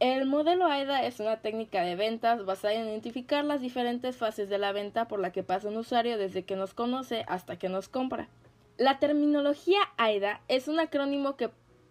El 0.00 0.26
modelo 0.26 0.66
AIDA 0.66 1.04
es 1.06 1.20
una 1.20 1.40
técnica 1.40 1.82
de 1.82 1.94
ventas 1.94 2.44
basada 2.44 2.74
en 2.74 2.88
identificar 2.88 3.44
las 3.44 3.60
diferentes 3.60 4.16
fases 4.16 4.48
de 4.48 4.58
la 4.58 4.72
venta 4.72 5.06
por 5.06 5.20
la 5.20 5.30
que 5.30 5.42
pasa 5.44 5.68
un 5.68 5.76
usuario 5.76 6.18
desde 6.18 6.44
que 6.44 6.56
nos 6.56 6.74
conoce 6.74 7.24
hasta 7.28 7.58
que 7.58 7.68
nos 7.68 7.88
compra. 7.88 8.28
La 8.76 8.98
terminología 8.98 9.78
AIDA 9.96 10.40
es 10.48 10.68
un 10.68 10.80
acrónimo 10.80 11.36
que 11.36 11.50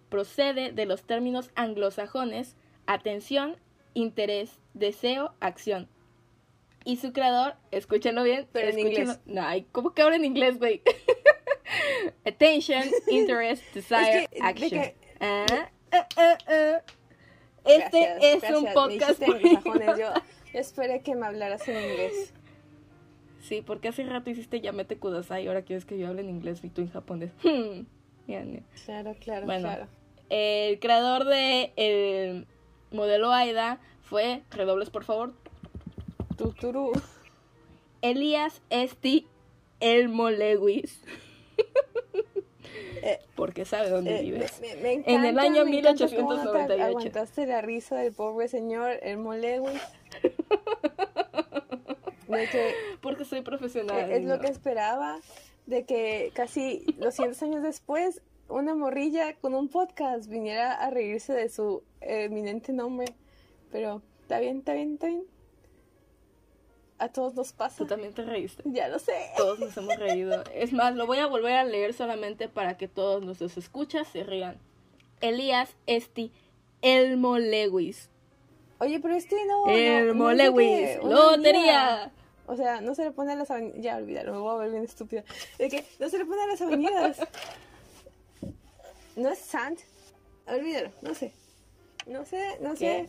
procede 0.09 0.71
de 0.71 0.85
los 0.85 1.03
términos 1.03 1.49
anglosajones 1.55 2.55
atención, 2.85 3.55
interés, 3.95 4.59
deseo, 4.75 5.33
acción. 5.39 5.87
Y 6.83 6.97
su 6.97 7.11
creador, 7.13 7.55
escúchenlo 7.71 8.21
bien, 8.21 8.47
Pero 8.51 8.69
en 8.69 8.77
escúchenlo- 8.77 8.99
inglés. 8.99 9.19
No, 9.25 9.43
¿cómo 9.71 9.93
que 9.95 10.03
ahora 10.03 10.15
en 10.17 10.25
inglés, 10.25 10.59
güey? 10.59 10.83
Attention, 12.25 12.83
interest, 13.09 13.63
desire, 13.73 14.23
Es 14.23 14.29
que- 14.29 14.35
de 14.39 14.43
action. 14.47 14.69
que- 14.81 14.95
Ah, 15.19 15.45
ah, 15.91 16.07
ah, 16.17 16.37
ah. 16.47 16.81
Este 17.65 17.99
Gracias, 17.99 18.17
es 18.23 18.41
gracias, 18.41 18.59
un 18.61 18.73
podcast. 18.73 19.21
muy- 19.27 19.99
Yo, 19.99 20.09
esperé 20.53 21.01
que 21.01 21.15
me 21.15 21.25
hablaras 21.25 21.67
en 21.67 21.77
inglés. 21.83 22.33
Sí, 23.41 23.61
porque 23.65 23.87
hace 23.87 24.03
rato 24.03 24.29
hiciste 24.29 24.59
Yamete 24.61 24.97
Kudasai 24.97 25.43
y 25.43 25.47
ahora 25.47 25.61
quieres 25.63 25.85
que 25.85 25.97
yo 25.97 26.07
hable 26.07 26.21
en 26.21 26.29
inglés 26.29 26.59
y 26.63 26.69
tú 26.69 26.81
en 26.81 26.89
japonés. 26.91 27.31
Hmm. 27.43 27.85
Claro, 28.85 29.15
claro, 29.19 29.45
Bueno. 29.45 29.67
claro. 29.67 29.87
El 30.29 30.79
creador 30.79 31.25
de 31.25 31.71
el 31.75 32.47
modelo 32.91 33.31
AIDA 33.31 33.79
fue, 34.03 34.41
redobles 34.51 34.89
por 34.89 35.03
favor, 35.03 35.33
Tuturu. 36.37 36.91
Elías 38.01 38.61
Esti 38.69 39.27
Elmo 39.79 40.29
Lewis. 40.29 41.01
Eh, 43.01 43.19
Porque 43.35 43.65
sabe 43.65 43.89
dónde 43.89 44.19
Eh, 44.19 44.23
vives. 44.23 44.59
me- 44.61 44.75
me- 44.75 44.81
me 44.81 44.93
En 44.93 45.03
el 45.23 45.25
encanta, 45.31 45.41
año 45.41 45.65
me 45.65 45.79
encanta 45.79 46.05
cómo 46.15 46.29
te 46.35 46.41
1898. 46.41 46.83
Aguantaste 46.85 47.45
la 47.45 47.61
risa 47.61 47.95
del 47.97 48.13
pobre 48.13 48.47
señor 48.47 48.97
Elmo 49.03 49.33
Lewis. 49.33 49.81
De 52.27 52.47
que 52.49 52.73
Porque 53.01 53.23
soy 53.25 53.41
profesional. 53.41 54.11
es 54.11 54.23
lo 54.25 54.39
que 54.39 54.47
esperaba, 54.47 55.19
de 55.67 55.85
que 55.85 56.31
casi 56.33 56.83
200 56.97 57.41
años 57.43 57.61
después 57.63 58.21
una 58.49 58.73
morrilla 58.75 59.35
con 59.35 59.53
un 59.53 59.69
podcast 59.69 60.27
viniera 60.27 60.73
a 60.73 60.89
reírse 60.89 61.33
de 61.33 61.49
su 61.49 61.83
eminente 62.01 62.73
nombre. 62.73 63.07
Pero 63.71 64.01
está 64.23 64.39
bien, 64.39 64.59
está 64.59 64.73
bien, 64.73 64.93
está 64.95 65.07
bien. 65.07 65.23
A 66.97 67.09
todos 67.09 67.35
nos 67.35 67.51
pasa. 67.51 67.77
Tú 67.77 67.85
también 67.85 68.13
te 68.13 68.23
reíste. 68.23 68.63
Ya 68.65 68.87
lo 68.87 68.99
sé. 68.99 69.13
Todos 69.35 69.59
nos 69.59 69.75
hemos 69.75 69.97
reído. 69.97 70.43
Es 70.53 70.71
más, 70.71 70.95
lo 70.95 71.05
voy 71.05 71.17
a 71.17 71.27
volver 71.27 71.53
a 71.53 71.63
leer 71.65 71.93
solamente 71.93 72.47
para 72.47 72.77
que 72.77 72.87
todos 72.87 73.23
nuestros 73.23 73.57
escuchas 73.57 74.07
se 74.07 74.23
rían. 74.23 74.57
Elías 75.21 75.75
Esti 75.87 76.31
Elmo 76.81 77.37
Lewis. 77.37 78.09
Oye, 78.79 78.99
pero 78.99 79.15
este 79.15 79.35
no. 79.45 79.67
Elmo 79.67 80.25
no 80.25 80.33
Lewis. 80.33 80.97
Lotería. 81.03 82.11
O 82.47 82.55
sea, 82.55 82.79
no 82.79 82.93
se 82.93 83.03
le 83.05 83.11
pone 83.11 83.33
a 83.33 83.35
las 83.35 83.49
avenidas. 83.49 83.81
Ya, 83.81 83.97
olvídalo, 83.97 84.33
me 84.33 84.39
voy 84.39 84.49
a 84.51 84.53
volver 84.53 84.71
bien 84.71 84.83
estúpida. 84.83 85.23
De 85.57 85.69
que 85.69 85.85
no 85.99 86.09
se 86.09 86.17
le 86.17 86.25
pone 86.25 86.43
a 86.43 86.47
las 86.47 86.61
avenidas. 86.61 87.19
No 89.15 89.29
es 89.29 89.39
Sand. 89.39 89.79
Olvídalo, 90.47 90.91
no 91.01 91.15
sé. 91.15 91.33
No 92.05 92.25
sé, 92.25 92.57
no 92.61 92.75
sé. 92.75 93.07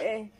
Eh, 0.00 0.30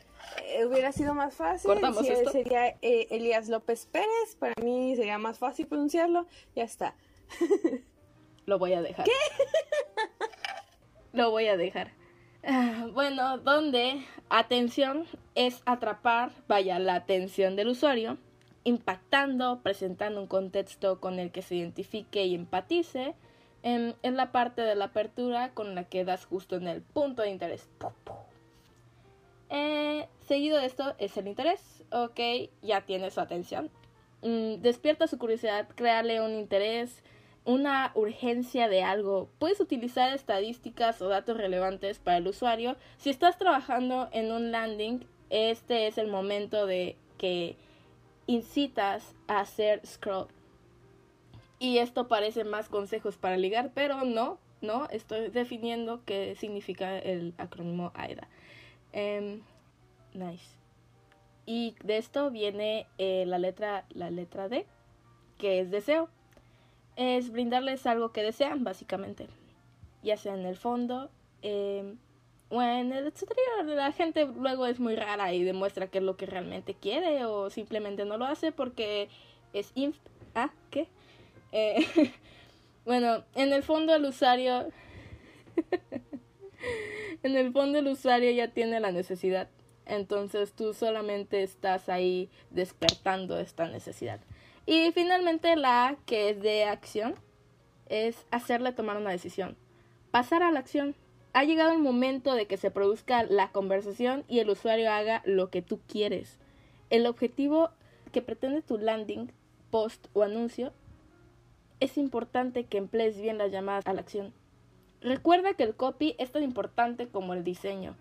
hubiera 0.64 0.92
sido 0.92 1.14
más 1.14 1.34
fácil. 1.34 1.68
¿Cortamos 1.68 2.06
si 2.06 2.12
esto? 2.12 2.30
sería 2.30 2.68
eh, 2.82 3.06
Elías 3.10 3.48
López 3.48 3.86
Pérez. 3.86 4.36
Para 4.38 4.54
mí 4.62 4.94
sería 4.96 5.18
más 5.18 5.38
fácil 5.38 5.66
pronunciarlo. 5.66 6.26
Ya 6.54 6.64
está. 6.64 6.94
Lo 8.46 8.58
voy 8.58 8.72
a 8.72 8.82
dejar. 8.82 9.04
¿Qué? 9.04 9.12
Lo 11.12 11.30
voy 11.30 11.48
a 11.48 11.56
dejar. 11.56 11.92
Ah, 12.44 12.86
Bueno, 12.92 13.38
donde 13.38 14.04
atención 14.28 15.04
es 15.34 15.62
atrapar, 15.66 16.30
vaya, 16.46 16.78
la 16.78 16.94
atención 16.94 17.56
del 17.56 17.68
usuario, 17.68 18.18
impactando, 18.62 19.62
presentando 19.62 20.20
un 20.20 20.28
contexto 20.28 21.00
con 21.00 21.18
el 21.18 21.32
que 21.32 21.42
se 21.42 21.56
identifique 21.56 22.24
y 22.24 22.34
empatice, 22.34 23.14
em, 23.62 23.94
es 24.02 24.12
la 24.12 24.30
parte 24.30 24.62
de 24.62 24.76
la 24.76 24.86
apertura 24.86 25.50
con 25.54 25.74
la 25.74 25.84
que 25.84 26.04
das 26.04 26.24
justo 26.24 26.56
en 26.56 26.68
el 26.68 26.82
punto 26.82 27.22
de 27.22 27.30
interés. 27.30 27.68
Pu, 27.78 27.90
pu. 28.04 28.12
Eh, 29.50 30.08
seguido 30.26 30.58
de 30.58 30.66
esto 30.66 30.94
es 30.98 31.16
el 31.16 31.28
interés. 31.28 31.84
Ok, 31.90 32.20
ya 32.62 32.80
tiene 32.82 33.10
su 33.10 33.20
atención. 33.20 33.70
Mm, 34.22 34.60
despierta 34.62 35.06
su 35.06 35.18
curiosidad, 35.18 35.68
créale 35.74 36.20
un 36.20 36.32
interés, 36.32 37.02
una 37.44 37.92
urgencia 37.94 38.68
de 38.68 38.82
algo. 38.82 39.28
Puedes 39.38 39.60
utilizar 39.60 40.12
estadísticas 40.12 41.00
o 41.00 41.08
datos 41.08 41.36
relevantes 41.36 41.98
para 41.98 42.16
el 42.18 42.26
usuario. 42.26 42.76
Si 42.98 43.10
estás 43.10 43.38
trabajando 43.38 44.08
en 44.12 44.32
un 44.32 44.50
landing, 44.50 45.06
este 45.30 45.86
es 45.86 45.98
el 45.98 46.08
momento 46.08 46.66
de 46.66 46.96
que 47.18 47.56
incitas 48.26 49.14
a 49.28 49.40
hacer 49.40 49.80
scroll. 49.86 50.28
Y 51.58 51.78
esto 51.78 52.08
parece 52.08 52.44
más 52.44 52.68
consejos 52.68 53.16
para 53.16 53.36
ligar, 53.36 53.70
pero 53.74 54.04
no, 54.04 54.38
no, 54.60 54.88
estoy 54.90 55.28
definiendo 55.28 56.02
qué 56.04 56.34
significa 56.36 56.98
el 56.98 57.32
acrónimo 57.38 57.92
AIDA. 57.94 58.28
Em, 58.96 59.42
nice. 60.14 60.56
Y 61.44 61.76
de 61.84 61.98
esto 61.98 62.30
viene 62.30 62.86
eh, 62.96 63.24
la 63.26 63.38
letra 63.38 63.84
la 63.90 64.10
letra 64.10 64.48
D, 64.48 64.64
que 65.36 65.60
es 65.60 65.70
deseo. 65.70 66.08
Es 66.96 67.30
brindarles 67.30 67.86
algo 67.86 68.12
que 68.12 68.22
desean, 68.22 68.64
básicamente. 68.64 69.28
Ya 70.02 70.16
sea 70.16 70.32
en 70.32 70.46
el 70.46 70.56
fondo 70.56 71.10
em, 71.42 71.98
o 72.48 72.62
en 72.62 72.90
el 72.94 73.06
exterior. 73.06 73.66
La 73.66 73.92
gente 73.92 74.24
luego 74.24 74.64
es 74.64 74.80
muy 74.80 74.96
rara 74.96 75.34
y 75.34 75.44
demuestra 75.44 75.88
qué 75.88 75.98
es 75.98 76.04
lo 76.04 76.16
que 76.16 76.24
realmente 76.24 76.72
quiere 76.72 77.26
o 77.26 77.50
simplemente 77.50 78.06
no 78.06 78.16
lo 78.16 78.24
hace 78.24 78.50
porque 78.50 79.10
es 79.52 79.72
inf... 79.74 79.98
¿Ah? 80.34 80.52
¿Qué? 80.70 80.88
Eh, 81.52 81.86
bueno, 82.86 83.24
en 83.34 83.52
el 83.52 83.62
fondo 83.62 83.94
el 83.94 84.06
usuario... 84.06 84.68
en 87.26 87.36
el 87.36 87.52
fondo 87.52 87.78
el 87.78 87.88
usuario 87.88 88.30
ya 88.30 88.48
tiene 88.48 88.80
la 88.80 88.92
necesidad. 88.92 89.48
Entonces 89.84 90.52
tú 90.52 90.74
solamente 90.74 91.42
estás 91.42 91.88
ahí 91.88 92.28
despertando 92.50 93.38
esta 93.38 93.68
necesidad. 93.68 94.20
Y 94.66 94.90
finalmente 94.92 95.54
la 95.56 95.88
A, 95.88 95.96
que 96.06 96.30
es 96.30 96.40
de 96.40 96.64
acción, 96.64 97.14
es 97.88 98.26
hacerle 98.30 98.72
tomar 98.72 98.96
una 98.96 99.10
decisión. 99.10 99.56
Pasar 100.10 100.42
a 100.42 100.50
la 100.50 100.60
acción. 100.60 100.94
Ha 101.32 101.44
llegado 101.44 101.72
el 101.72 101.78
momento 101.78 102.34
de 102.34 102.46
que 102.46 102.56
se 102.56 102.70
produzca 102.70 103.22
la 103.24 103.52
conversación 103.52 104.24
y 104.26 104.40
el 104.40 104.48
usuario 104.48 104.90
haga 104.90 105.22
lo 105.26 105.50
que 105.50 105.62
tú 105.62 105.80
quieres. 105.86 106.38
El 106.88 107.06
objetivo 107.06 107.70
que 108.10 108.22
pretende 108.22 108.62
tu 108.62 108.78
landing, 108.78 109.30
post 109.70 110.06
o 110.14 110.22
anuncio 110.22 110.72
es 111.78 111.98
importante 111.98 112.64
que 112.64 112.78
emplees 112.78 113.20
bien 113.20 113.38
las 113.38 113.52
llamadas 113.52 113.86
a 113.86 113.92
la 113.92 114.00
acción. 114.00 114.32
Recuerda 115.06 115.54
que 115.54 115.62
el 115.62 115.76
copy 115.76 116.16
es 116.18 116.32
tan 116.32 116.42
importante 116.42 117.06
como 117.06 117.32
el 117.32 117.44
diseño. 117.44 117.94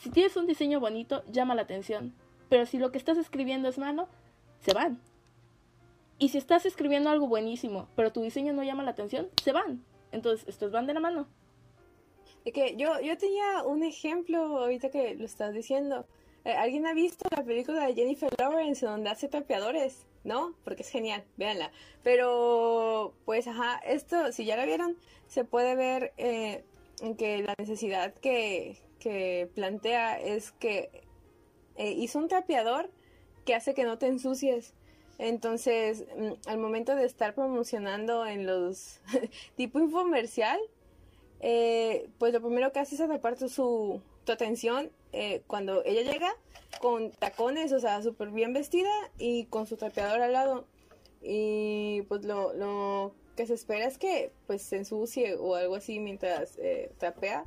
Si 0.00 0.08
tienes 0.08 0.36
un 0.36 0.46
diseño 0.46 0.78
bonito, 0.78 1.24
llama 1.32 1.56
la 1.56 1.62
atención. 1.62 2.14
Pero 2.48 2.64
si 2.64 2.78
lo 2.78 2.92
que 2.92 2.98
estás 2.98 3.18
escribiendo 3.18 3.68
es 3.68 3.76
malo, 3.76 4.06
se 4.60 4.72
van. 4.72 5.00
Y 6.16 6.28
si 6.28 6.38
estás 6.38 6.64
escribiendo 6.64 7.10
algo 7.10 7.26
buenísimo, 7.26 7.88
pero 7.96 8.12
tu 8.12 8.22
diseño 8.22 8.52
no 8.52 8.62
llama 8.62 8.84
la 8.84 8.92
atención, 8.92 9.30
se 9.42 9.50
van. 9.50 9.84
Entonces, 10.12 10.46
estos 10.46 10.70
van 10.70 10.86
de 10.86 10.94
la 10.94 11.00
mano. 11.00 11.26
Que 12.44 12.76
yo, 12.76 13.00
yo 13.00 13.18
tenía 13.18 13.64
un 13.64 13.82
ejemplo 13.82 14.38
ahorita 14.58 14.90
que 14.90 15.16
lo 15.16 15.24
estás 15.24 15.54
diciendo. 15.54 16.06
Eh, 16.44 16.52
¿Alguien 16.52 16.86
ha 16.86 16.94
visto 16.94 17.28
la 17.36 17.42
película 17.42 17.84
de 17.84 17.94
Jennifer 17.94 18.32
Lawrence 18.38 18.86
donde 18.86 19.10
hace 19.10 19.26
trapeadores? 19.26 20.06
¿No? 20.24 20.54
Porque 20.64 20.82
es 20.82 20.88
genial, 20.88 21.24
véanla. 21.36 21.70
Pero, 22.02 23.14
pues, 23.24 23.46
ajá, 23.46 23.78
esto, 23.84 24.32
si 24.32 24.44
ya 24.44 24.56
la 24.56 24.64
vieron, 24.64 24.96
se 25.26 25.44
puede 25.44 25.76
ver 25.76 26.12
eh, 26.16 26.64
que 27.18 27.42
la 27.42 27.54
necesidad 27.58 28.14
que, 28.14 28.78
que 28.98 29.50
plantea 29.54 30.18
es 30.18 30.52
que 30.52 31.04
eh, 31.76 31.92
hizo 31.92 32.18
un 32.18 32.28
trapeador 32.28 32.90
que 33.44 33.54
hace 33.54 33.74
que 33.74 33.84
no 33.84 33.98
te 33.98 34.06
ensucies. 34.06 34.74
Entonces, 35.18 36.06
mm, 36.16 36.48
al 36.48 36.58
momento 36.58 36.94
de 36.96 37.04
estar 37.04 37.34
promocionando 37.34 38.26
en 38.26 38.46
los 38.46 39.00
tipo 39.56 39.78
infomercial, 39.78 40.58
eh, 41.40 42.08
pues 42.18 42.32
lo 42.32 42.40
primero 42.40 42.72
que 42.72 42.80
hace 42.80 42.94
es 42.94 43.00
atrapar 43.00 43.36
tu, 43.36 43.48
su, 43.48 44.00
tu 44.24 44.32
atención 44.32 44.90
eh, 45.14 45.42
cuando 45.46 45.84
ella 45.84 46.02
llega 46.02 46.34
con 46.80 47.10
tacones, 47.12 47.72
o 47.72 47.80
sea, 47.80 48.02
súper 48.02 48.30
bien 48.30 48.52
vestida 48.52 48.90
y 49.18 49.46
con 49.46 49.66
su 49.66 49.76
trapeador 49.76 50.20
al 50.20 50.32
lado. 50.32 50.66
Y 51.22 52.02
pues 52.08 52.24
lo, 52.24 52.52
lo 52.52 53.14
que 53.36 53.46
se 53.46 53.54
espera 53.54 53.86
es 53.86 53.98
que 53.98 54.32
pues 54.46 54.62
se 54.62 54.76
ensucie 54.76 55.34
o 55.34 55.54
algo 55.54 55.76
así 55.76 55.98
mientras 55.98 56.58
eh, 56.58 56.90
trapea. 56.98 57.44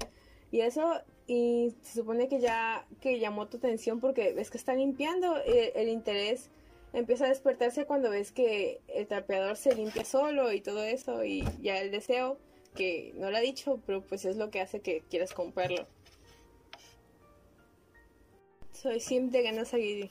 Y 0.52 0.62
eso, 0.62 1.02
y 1.28 1.76
se 1.82 2.00
supone 2.00 2.28
que 2.28 2.40
ya 2.40 2.88
que 3.02 3.20
llamó 3.20 3.48
tu 3.48 3.58
atención 3.58 4.00
porque 4.00 4.34
ves 4.34 4.50
que 4.50 4.58
está 4.58 4.74
limpiando, 4.74 5.38
eh, 5.46 5.74
el 5.76 5.90
interés 5.90 6.50
empieza 6.94 7.26
a 7.26 7.30
despertarse 7.30 7.86
cuando 7.86 8.10
ves 8.10 8.32
que 8.32 8.80
el 8.88 9.08
trapeador 9.08 9.58
se 9.58 9.76
limpia 9.76 10.06
solo 10.06 10.52
y 10.54 10.62
todo 10.62 10.84
eso 10.84 11.24
y 11.26 11.44
ya 11.62 11.80
el 11.80 11.92
deseo 11.92 12.38
que 12.76 13.14
no 13.16 13.30
lo 13.30 13.38
ha 13.38 13.42
dicho, 13.42 13.80
pero 13.86 14.02
pues 14.02 14.26
es 14.26 14.38
lo 14.38 14.50
que 14.52 14.62
hace 14.62 14.80
que 14.82 15.04
quieras 15.10 15.34
comprarlo. 15.34 15.88
Soy 18.82 19.00
Sim 19.00 19.32
de 19.32 19.42
Ganas 19.42 19.74
Aguirre. 19.74 20.10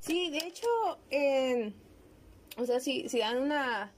Sí, 0.00 0.30
de 0.30 0.38
hecho, 0.38 0.68
o 2.56 2.64
sea, 2.64 2.80
si, 2.80 3.08
si 3.08 3.18
dan 3.18 3.38
una 3.38 3.92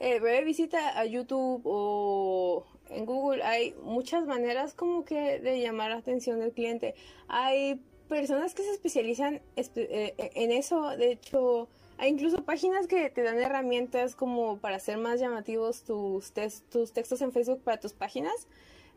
eh, 0.00 0.18
breve 0.18 0.44
visita 0.44 0.98
a 0.98 1.04
YouTube 1.04 1.62
o 1.64 2.66
en 2.90 3.06
Google, 3.06 3.42
hay 3.44 3.74
muchas 3.82 4.26
maneras 4.26 4.74
como 4.74 5.04
que 5.04 5.38
de 5.38 5.60
llamar 5.60 5.90
la 5.90 5.98
atención 5.98 6.40
del 6.40 6.52
cliente. 6.52 6.94
Hay 7.28 7.80
personas 8.08 8.54
que 8.54 8.62
se 8.62 8.72
especializan 8.72 9.40
eh, 9.56 10.14
en 10.16 10.50
eso, 10.50 10.96
de 10.96 11.12
hecho, 11.12 11.68
hay 11.98 12.10
incluso 12.10 12.44
páginas 12.44 12.88
que 12.88 13.10
te 13.10 13.22
dan 13.22 13.38
herramientas 13.38 14.16
como 14.16 14.58
para 14.58 14.76
hacer 14.76 14.98
más 14.98 15.20
llamativos 15.20 15.84
tus, 15.84 16.32
tus 16.70 16.92
textos 16.92 17.20
en 17.20 17.32
Facebook 17.32 17.60
para 17.62 17.78
tus 17.78 17.92
páginas. 17.92 18.48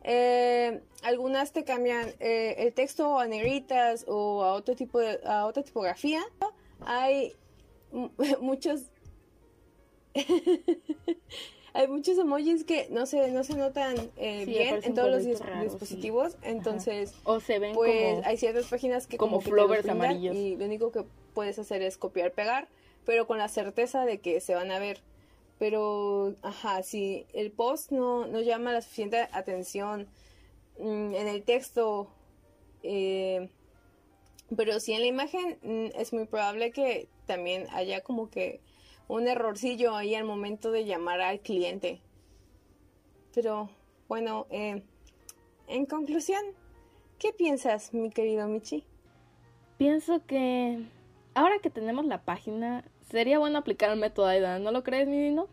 Eh, 0.04 0.82
algunas 1.04 1.52
te 1.52 1.64
cambian 1.64 2.14
el 2.20 2.74
texto 2.74 3.20
a 3.20 3.28
negritas 3.28 4.06
o 4.08 4.44
a 4.44 4.54
otro 4.54 4.76
tipo 4.76 5.00
de, 5.00 5.20
a 5.26 5.46
otra 5.46 5.64
tipografía. 5.64 6.22
Hay 6.82 7.34
muchos 8.42 8.84
hay 11.74 11.88
muchos 11.88 12.18
emojis 12.18 12.64
que 12.64 12.88
no 12.90 13.06
se 13.06 13.32
no 13.32 13.44
se 13.44 13.56
notan 13.56 13.96
eh, 14.18 14.46
bien 14.46 14.80
en 14.84 14.94
todos 14.94 15.12
los 15.12 15.24
dispositivos. 15.24 16.38
entonces 16.42 17.14
o 17.24 17.40
se 17.40 17.60
ven 17.60 17.74
pues 17.74 18.26
hay 18.26 18.38
ciertas 18.38 18.66
páginas 18.66 19.08
que 19.08 19.18
como, 19.18 19.42
flowers 19.42 19.88
amarillos. 19.88 20.36
y 20.36 20.56
lo 20.56 20.66
único 20.66 20.92
que 20.92 21.04
puedes 21.34 21.60
hacer 21.60 21.82
es 21.82 21.98
copiar 21.98 22.32
pegar 22.32 22.68
pero 23.06 23.28
con 23.28 23.38
la 23.38 23.48
certeza 23.48 24.06
de 24.06 24.20
que 24.20 24.42
se 24.42 24.56
van 24.56 24.72
a 24.72 24.80
ver 24.80 25.02
pero 25.60 26.36
ajá 26.42 26.84
si 26.84 27.26
el 27.34 27.52
post 27.52 27.92
no 27.92 28.28
no 28.28 28.42
llama 28.42 28.74
la 28.74 28.82
suficiente 28.82 29.28
atención 29.32 30.08
mm, 30.80 31.14
en 31.16 31.28
el 31.28 31.44
texto 31.44 32.10
eh, 32.84 33.50
pero 34.56 34.80
si 34.80 34.94
en 34.94 35.02
la 35.02 35.08
imagen 35.08 35.58
mm, 35.62 36.00
es 36.00 36.14
muy 36.14 36.26
probable 36.26 36.72
que 36.72 37.10
también 37.26 37.68
haya 37.72 38.02
como 38.02 38.30
que 38.30 38.62
un 39.08 39.28
errorcillo 39.28 39.96
ahí 39.96 40.16
al 40.16 40.26
momento 40.26 40.72
de 40.72 40.86
llamar 40.86 41.22
al 41.22 41.40
cliente. 41.40 42.02
Pero 43.34 43.70
bueno, 44.08 44.48
eh, 44.50 44.84
en 45.68 45.86
conclusión, 45.86 46.42
¿qué 47.20 47.32
piensas, 47.34 47.94
mi 47.94 48.10
querido 48.10 48.48
Michi? 48.48 48.84
Pienso 49.78 50.26
que 50.26 50.86
ahora 51.36 51.60
que 51.60 51.70
tenemos 51.70 52.06
la 52.06 52.24
página, 52.24 52.84
sería 53.10 53.40
bueno 53.40 53.58
aplicar 53.60 53.92
el 53.92 54.00
método 54.00 54.28
AIDA, 54.28 54.60
¿no 54.60 54.72
lo 54.72 54.84
crees, 54.84 55.08
mi 55.08 55.20
vino? 55.20 55.48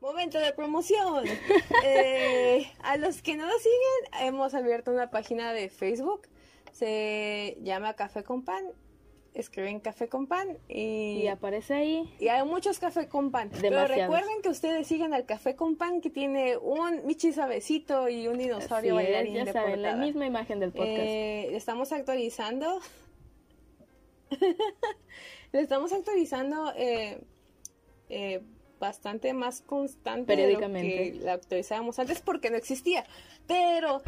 Momento 0.00 0.38
de 0.38 0.52
promoción. 0.52 1.24
Eh, 1.84 2.70
a 2.82 2.98
los 2.98 3.22
que 3.22 3.36
no 3.36 3.46
lo 3.46 3.58
siguen, 3.58 4.26
hemos 4.26 4.54
abierto 4.54 4.90
una 4.90 5.10
página 5.10 5.52
de 5.52 5.70
Facebook. 5.70 6.28
Se 6.72 7.56
llama 7.62 7.94
Café 7.94 8.22
con 8.22 8.44
Pan 8.44 8.64
escriben 9.34 9.80
café 9.80 10.08
con 10.08 10.26
pan 10.26 10.58
y, 10.68 11.22
y, 11.22 11.28
aparece 11.28 11.74
ahí. 11.74 12.14
Y 12.18 12.28
hay 12.28 12.44
muchos 12.44 12.78
café 12.78 13.08
con 13.08 13.30
pan. 13.30 13.50
Pero 13.60 13.86
recuerden 13.86 14.42
que 14.42 14.48
ustedes 14.48 14.86
sigan 14.86 15.14
al 15.14 15.24
café 15.24 15.56
con 15.56 15.76
pan 15.76 16.00
que 16.00 16.10
tiene 16.10 16.56
un 16.56 17.06
Michi 17.06 17.32
Sabecito 17.32 18.08
y 18.08 18.28
un 18.28 18.38
dinosaurio 18.38 18.94
bailarín 18.96 19.34
ya 19.34 19.52
saben, 19.52 19.82
la 19.82 19.96
misma 19.96 20.26
imagen 20.26 20.60
del 20.60 20.72
podcast. 20.72 20.98
Eh, 20.98 21.56
estamos 21.56 21.92
actualizando. 21.92 22.80
Le 25.52 25.60
estamos 25.60 25.92
actualizando 25.92 26.72
eh, 26.76 27.20
eh, 28.08 28.42
bastante 28.78 29.32
más 29.34 29.60
constante 29.60 30.36
de 30.36 30.52
lo 30.52 30.58
que 30.58 31.18
la 31.20 31.34
actualizábamos 31.34 31.98
antes 31.98 32.20
porque 32.20 32.50
no 32.50 32.56
existía. 32.56 33.04
Pero 33.46 34.02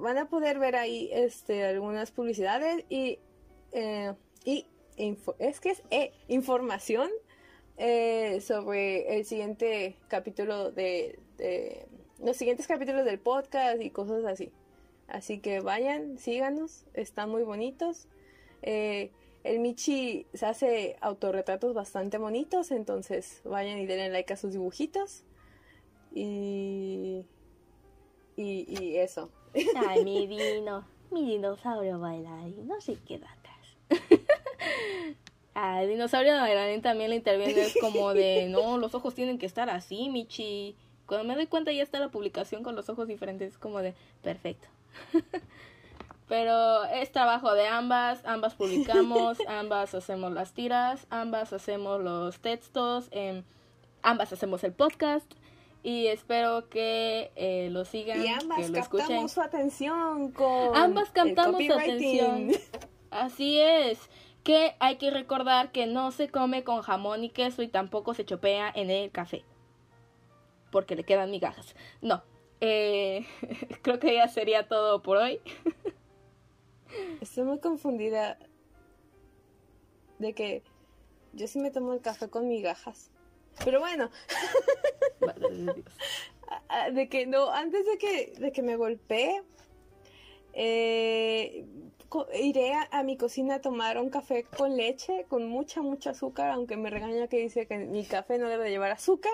van 0.00 0.18
a 0.18 0.28
poder 0.28 0.58
ver 0.58 0.76
ahí 0.76 1.08
este, 1.12 1.64
algunas 1.64 2.10
publicidades 2.10 2.84
y 2.88 3.18
y 4.46 4.64
es 5.38 5.60
que 5.60 5.70
es 5.70 5.82
eh, 5.90 6.12
información 6.28 7.10
eh, 7.76 8.40
sobre 8.40 9.18
el 9.18 9.26
siguiente 9.26 9.96
capítulo 10.08 10.70
de, 10.70 11.18
los 12.22 12.36
siguientes 12.36 12.66
capítulos 12.66 13.04
del 13.04 13.18
podcast 13.18 13.82
y 13.82 13.90
cosas 13.90 14.24
así. 14.24 14.50
Así 15.08 15.38
que 15.38 15.60
vayan, 15.60 16.16
síganos, 16.18 16.84
están 16.94 17.28
muy 17.28 17.42
bonitos. 17.42 18.08
Eh, 18.62 19.10
el 19.46 19.60
Michi 19.60 20.26
se 20.34 20.46
hace 20.46 20.96
autorretratos 21.00 21.74
bastante 21.74 22.18
bonitos, 22.18 22.70
entonces 22.70 23.40
vayan 23.44 23.78
y 23.78 23.86
denle 23.86 24.10
like 24.10 24.32
a 24.32 24.36
sus 24.36 24.52
dibujitos. 24.52 25.22
Y, 26.14 27.24
y, 28.36 28.96
eso. 28.96 29.30
Ay, 29.76 30.04
mi 30.04 30.26
dino, 30.26 30.86
mi 31.10 31.26
dinosaurio 31.26 31.98
bailarín, 31.98 32.66
no 32.66 32.80
se 32.80 32.94
queda 32.96 33.28
Al 35.54 35.88
dinosaurio 35.88 36.36
de 36.36 36.80
también 36.80 37.08
le 37.10 37.16
interviene 37.16 37.62
es 37.62 37.74
como 37.80 38.12
de, 38.12 38.46
no, 38.50 38.76
los 38.76 38.94
ojos 38.94 39.14
tienen 39.14 39.38
que 39.38 39.46
estar 39.46 39.70
así, 39.70 40.10
Michi. 40.10 40.76
Cuando 41.06 41.26
me 41.26 41.34
doy 41.34 41.46
cuenta 41.46 41.72
ya 41.72 41.82
está 41.82 41.98
la 41.98 42.10
publicación 42.10 42.62
con 42.62 42.76
los 42.76 42.90
ojos 42.90 43.08
diferentes, 43.08 43.52
es 43.52 43.58
como 43.58 43.78
de, 43.80 43.94
perfecto. 44.22 44.68
Pero 46.28 46.84
es 46.84 47.12
trabajo 47.12 47.54
de 47.54 47.66
ambas, 47.68 48.20
ambas 48.24 48.54
publicamos, 48.54 49.38
ambas 49.48 49.94
hacemos 49.94 50.32
las 50.32 50.52
tiras, 50.52 51.06
ambas 51.10 51.52
hacemos 51.52 52.02
los 52.02 52.40
textos, 52.40 53.08
em, 53.12 53.44
ambas 54.02 54.32
hacemos 54.32 54.64
el 54.64 54.72
podcast 54.72 55.32
y 55.82 56.08
espero 56.08 56.68
que 56.68 57.30
eh, 57.36 57.68
lo 57.70 57.84
sigan, 57.84 58.20
y 58.20 58.26
ambas 58.26 58.58
que 58.58 58.68
lo 58.68 58.80
captamos 58.80 59.32
su 59.32 59.40
atención 59.40 60.32
con 60.32 60.76
ambas 60.76 61.10
captamos 61.10 61.64
su 61.64 61.72
atención. 61.72 62.50
Así 63.10 63.60
es 63.60 64.10
que 64.42 64.76
hay 64.78 64.96
que 64.96 65.10
recordar 65.10 65.72
que 65.72 65.86
no 65.86 66.10
se 66.12 66.28
come 66.28 66.64
con 66.64 66.82
jamón 66.82 67.24
y 67.24 67.30
queso 67.30 67.62
y 67.62 67.68
tampoco 67.68 68.14
se 68.14 68.24
chopea 68.24 68.70
en 68.74 68.90
el 68.90 69.10
café. 69.10 69.44
Porque 70.70 70.94
le 70.94 71.04
quedan 71.04 71.30
migajas. 71.30 71.74
No. 72.00 72.22
Eh, 72.60 73.26
creo 73.82 73.98
que 73.98 74.14
ya 74.14 74.28
sería 74.28 74.68
todo 74.68 75.02
por 75.02 75.16
hoy. 75.16 75.40
Estoy 77.20 77.44
muy 77.44 77.58
confundida 77.58 78.38
de 80.18 80.32
que 80.32 80.62
yo 81.32 81.46
sí 81.46 81.58
me 81.58 81.70
tomo 81.70 81.92
el 81.92 82.00
café 82.00 82.28
con 82.28 82.48
migajas. 82.48 83.10
Pero 83.64 83.80
bueno. 83.80 84.10
de 86.92 87.08
que 87.08 87.26
no, 87.26 87.50
antes 87.50 87.86
de 87.86 87.98
que, 87.98 88.32
de 88.38 88.52
que 88.52 88.62
me 88.62 88.76
golpee, 88.76 89.42
eh, 90.52 91.66
iré 92.34 92.72
a, 92.90 93.02
mi 93.02 93.16
cocina 93.16 93.56
a 93.56 93.60
tomar 93.60 93.98
un 93.98 94.10
café 94.10 94.44
con 94.44 94.76
leche, 94.76 95.26
con 95.28 95.48
mucha, 95.48 95.82
mucha 95.82 96.10
azúcar, 96.10 96.50
aunque 96.50 96.76
me 96.76 96.90
regaña 96.90 97.28
que 97.28 97.38
dice 97.38 97.66
que 97.66 97.78
mi 97.78 98.04
café 98.04 98.38
no 98.38 98.48
debe 98.48 98.70
llevar 98.70 98.90
azúcar. 98.90 99.32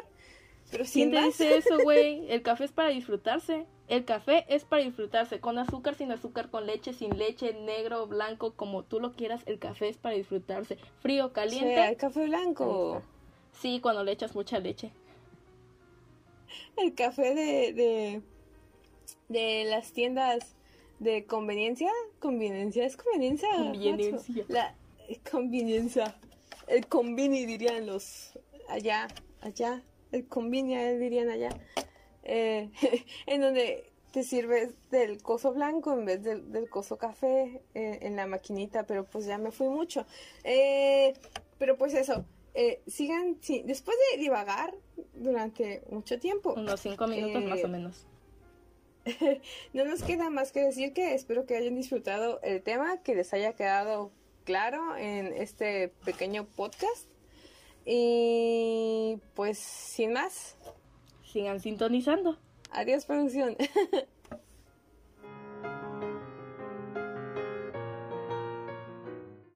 Pero 0.71 0.85
¿Quién 0.91 1.11
te 1.11 1.23
dice 1.23 1.57
eso, 1.57 1.79
güey? 1.83 2.27
El 2.31 2.43
café 2.43 2.65
es 2.65 2.73
para 2.73 2.89
disfrutarse. 2.89 3.67
El 3.93 4.07
café 4.07 4.47
es 4.49 4.65
para 4.65 4.83
disfrutarse. 4.83 5.39
Con 5.39 5.59
azúcar, 5.59 5.95
sin 5.97 6.11
azúcar, 6.13 6.49
con 6.49 6.67
leche, 6.67 6.95
sin 6.95 7.19
leche, 7.19 7.53
negro, 7.53 8.07
blanco, 8.07 8.55
como 8.55 8.85
tú 8.85 9.01
lo 9.01 9.13
quieras. 9.13 9.43
El 9.45 9.59
café 9.59 9.91
es 9.91 9.99
para 9.99 10.15
disfrutarse. 10.15 10.79
Frío, 11.01 11.35
caliente. 11.35 11.75
Sí, 11.75 11.89
el 11.91 11.97
café 11.99 12.25
blanco. 12.25 13.03
Sí, 13.61 13.81
cuando 13.83 14.03
le 14.03 14.13
echas 14.13 14.35
mucha 14.35 14.61
leche. 14.61 14.93
El 16.79 16.95
café 16.95 17.35
de, 17.35 17.75
de, 17.75 18.23
de 19.29 19.67
las 19.69 19.93
tiendas 19.93 20.57
de 20.99 21.27
conveniencia. 21.27 21.91
Conveniencia, 22.19 22.87
¿es 22.87 22.97
conveniencia? 22.97 23.51
Conveniencia. 23.55 24.45
La 24.49 24.75
conveniencia. 25.31 26.17
El 26.67 26.87
convini 26.87 27.45
dirían 27.45 27.85
los 27.85 28.39
allá, 28.71 29.09
allá. 29.43 29.83
El 30.13 30.27
convinia 30.27 30.95
dirían 30.95 31.29
allá. 31.29 31.51
Eh, 32.25 32.71
en 33.27 33.41
donde 33.41 33.91
te 34.13 34.23
sirves 34.23 34.75
del 34.91 35.23
coso 35.23 35.53
blanco 35.53 35.93
en 35.93 36.05
vez 36.05 36.23
del, 36.23 36.69
coso 36.69 36.99
café 36.99 37.63
eh, 37.75 37.99
en 38.03 38.17
la 38.17 38.27
maquinita, 38.27 38.85
pero 38.85 39.05
pues 39.05 39.27
ya 39.27 39.39
me 39.39 39.51
fui 39.51 39.69
mucho. 39.69 40.07
Eh, 40.45 41.15
pero 41.59 41.77
pues 41.79 41.95
eso, 41.95 42.25
sigan, 42.87 43.39
sí, 43.41 43.63
después 43.65 43.97
de 44.13 44.21
divagar 44.21 44.75
durante 45.15 45.83
mucho 45.91 46.19
tiempo. 46.19 46.53
Unos 46.55 46.81
cinco 46.81 47.07
minutos 47.07 47.45
más 47.45 47.65
o 47.65 47.69
menos. 47.69 48.07
no 49.73 49.85
nos 49.85 50.03
queda 50.03 50.31
más 50.31 50.53
que 50.53 50.61
decir 50.61 50.93
que 50.93 51.15
espero 51.15 51.47
que 51.47 51.57
hayan 51.57 51.75
disfrutado 51.75 52.41
el 52.43 52.63
tema, 52.63 53.03
que 53.03 53.15
les 53.15 53.33
haya 53.33 53.55
quedado 53.55 54.13
claro 54.45 54.97
en 54.97 55.33
este 55.33 55.89
pequeño 56.05 56.45
podcast. 56.45 57.09
Y 57.85 59.19
pues 59.35 59.59
sin 59.59 60.13
más. 60.13 60.57
Sigan 61.33 61.61
sintonizando. 61.61 62.37
Adiós 62.71 63.07
producción. 63.07 63.57